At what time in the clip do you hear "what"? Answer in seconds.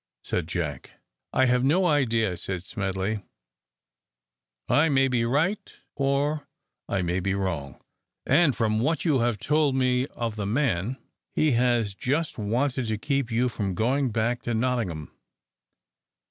8.79-9.05